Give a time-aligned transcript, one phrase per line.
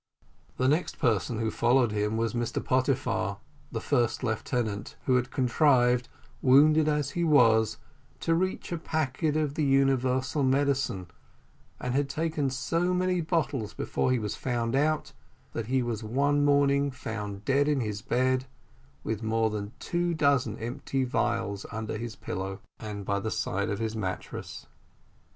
[0.57, 3.37] The next person who followed him was Mr Pottyfar,
[3.71, 6.09] the first lieutenant, who had contrived,
[6.41, 7.77] wounded as he was,
[8.21, 11.05] to reach a packet of the universal medicine,
[11.79, 15.13] and had taken so many bottles before he was found out,
[15.53, 18.45] that he was one morning found dead in his bed,
[19.03, 23.77] with more than two dozen empty phials under his pillow, and by the side of
[23.77, 24.65] his mattress.